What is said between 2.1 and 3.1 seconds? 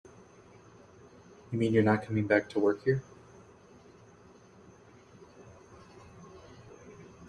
back to work here?